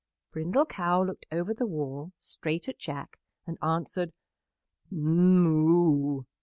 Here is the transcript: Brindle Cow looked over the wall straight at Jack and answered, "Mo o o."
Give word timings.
Brindle 0.31 0.65
Cow 0.65 1.03
looked 1.03 1.27
over 1.31 1.53
the 1.53 1.67
wall 1.67 2.11
straight 2.17 2.67
at 2.67 2.79
Jack 2.79 3.19
and 3.45 3.59
answered, 3.61 4.11
"Mo 4.89 5.47
o 5.47 5.75
o." 6.21 6.25